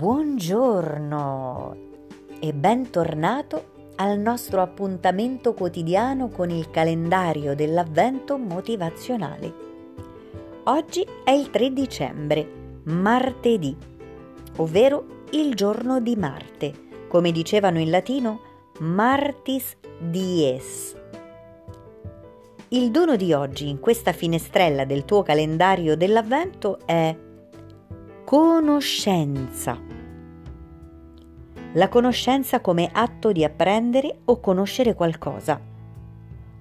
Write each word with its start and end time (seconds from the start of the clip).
Buongiorno 0.00 1.76
e 2.40 2.54
bentornato 2.54 3.90
al 3.96 4.18
nostro 4.18 4.62
appuntamento 4.62 5.52
quotidiano 5.52 6.30
con 6.30 6.48
il 6.48 6.70
calendario 6.70 7.54
dell'avvento 7.54 8.38
motivazionale. 8.38 9.54
Oggi 10.64 11.06
è 11.22 11.32
il 11.32 11.50
3 11.50 11.74
dicembre, 11.74 12.80
martedì, 12.84 13.76
ovvero 14.56 15.04
il 15.32 15.54
giorno 15.54 16.00
di 16.00 16.16
Marte, 16.16 16.72
come 17.06 17.30
dicevano 17.30 17.78
in 17.78 17.90
latino 17.90 18.40
Martis 18.78 19.76
dies. 19.98 20.96
Il 22.68 22.90
dono 22.90 23.16
di 23.16 23.34
oggi 23.34 23.68
in 23.68 23.78
questa 23.80 24.12
finestrella 24.12 24.86
del 24.86 25.04
tuo 25.04 25.22
calendario 25.22 25.94
dell'avvento 25.94 26.78
è 26.86 27.14
conoscenza. 28.24 29.99
La 31.74 31.88
conoscenza 31.88 32.60
come 32.60 32.90
atto 32.92 33.30
di 33.30 33.44
apprendere 33.44 34.20
o 34.24 34.40
conoscere 34.40 34.94
qualcosa, 34.94 35.60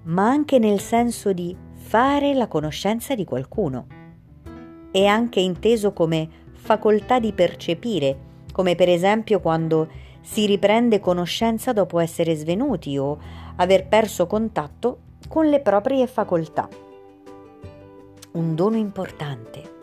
ma 0.03 0.29
anche 0.29 0.59
nel 0.59 0.79
senso 0.79 1.33
di 1.33 1.55
fare 1.73 2.35
la 2.35 2.47
conoscenza 2.47 3.15
di 3.15 3.25
qualcuno. 3.25 3.87
È 4.91 5.03
anche 5.05 5.39
inteso 5.39 5.93
come 5.93 6.29
facoltà 6.51 7.19
di 7.19 7.33
percepire, 7.33 8.17
come 8.51 8.75
per 8.75 8.89
esempio 8.89 9.39
quando 9.39 9.87
si 10.21 10.45
riprende 10.45 10.99
conoscenza 10.99 11.73
dopo 11.73 11.99
essere 11.99 12.35
svenuti 12.35 12.97
o 12.97 13.17
aver 13.55 13.87
perso 13.87 14.27
contatto 14.27 14.99
con 15.27 15.47
le 15.47 15.61
proprie 15.61 16.05
facoltà. 16.05 16.69
Un 18.33 18.53
dono 18.53 18.75
importante 18.75 19.77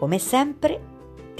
come 0.00 0.18
sempre, 0.18 0.80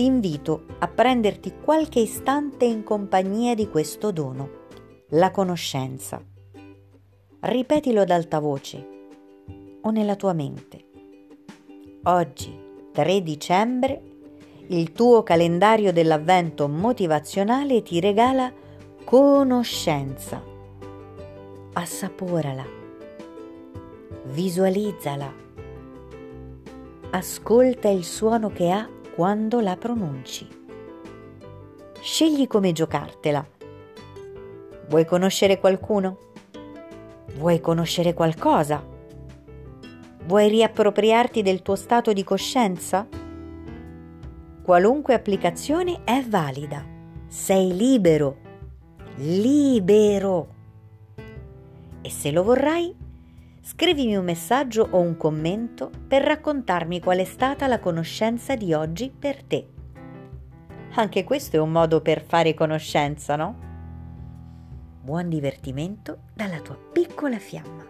ti 0.00 0.06
invito 0.06 0.64
a 0.78 0.88
prenderti 0.88 1.56
qualche 1.62 2.00
istante 2.00 2.64
in 2.64 2.84
compagnia 2.84 3.54
di 3.54 3.68
questo 3.68 4.10
dono, 4.12 4.48
la 5.10 5.30
conoscenza. 5.30 6.24
Ripetilo 7.40 8.00
ad 8.00 8.08
alta 8.08 8.38
voce 8.38 8.86
o 9.82 9.90
nella 9.90 10.16
tua 10.16 10.32
mente. 10.32 10.86
Oggi, 12.04 12.58
3 12.92 13.22
dicembre, 13.22 14.02
il 14.68 14.92
tuo 14.92 15.22
calendario 15.22 15.92
dell'avvento 15.92 16.66
motivazionale 16.66 17.82
ti 17.82 18.00
regala 18.00 18.50
conoscenza. 19.04 20.42
Assaporala. 21.74 22.64
Visualizzala 24.32 25.48
ascolta 27.10 27.88
il 27.88 28.04
suono 28.04 28.50
che 28.50 28.70
ha 28.70 28.88
quando 29.14 29.60
la 29.60 29.76
pronunci. 29.76 30.46
Scegli 32.00 32.46
come 32.46 32.72
giocartela. 32.72 33.46
Vuoi 34.88 35.04
conoscere 35.04 35.58
qualcuno? 35.58 36.18
Vuoi 37.36 37.60
conoscere 37.60 38.14
qualcosa? 38.14 38.82
Vuoi 40.24 40.48
riappropriarti 40.48 41.42
del 41.42 41.62
tuo 41.62 41.76
stato 41.76 42.12
di 42.12 42.24
coscienza? 42.24 43.06
Qualunque 44.62 45.14
applicazione 45.14 46.00
è 46.04 46.22
valida. 46.22 46.84
Sei 47.26 47.74
libero. 47.74 48.36
Libero. 49.16 50.48
E 52.02 52.10
se 52.10 52.30
lo 52.30 52.42
vorrai, 52.42 52.94
Scrivimi 53.62 54.16
un 54.16 54.24
messaggio 54.24 54.88
o 54.90 55.00
un 55.00 55.18
commento 55.18 55.90
per 56.08 56.22
raccontarmi 56.22 56.98
qual 56.98 57.18
è 57.18 57.24
stata 57.24 57.66
la 57.66 57.78
conoscenza 57.78 58.56
di 58.56 58.72
oggi 58.72 59.10
per 59.16 59.42
te. 59.42 59.66
Anche 60.94 61.24
questo 61.24 61.56
è 61.56 61.60
un 61.60 61.70
modo 61.70 62.00
per 62.00 62.22
fare 62.22 62.54
conoscenza, 62.54 63.36
no? 63.36 63.68
Buon 65.02 65.28
divertimento 65.28 66.20
dalla 66.32 66.60
tua 66.60 66.76
piccola 66.76 67.38
fiamma. 67.38 67.84